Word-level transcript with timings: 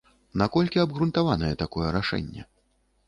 Наколькі 0.41 0.81
абгрунтаванае 0.85 1.53
такое 1.63 1.87
рашэнне? 1.99 2.49